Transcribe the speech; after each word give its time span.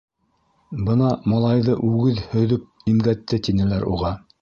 -Бына 0.87 1.09
малайҙы 1.35 1.77
үгеҙ 1.91 2.25
һөҙөп 2.35 2.67
имгәтте,- 2.95 3.43
тинеләр 3.51 3.91
уға. 3.97 4.17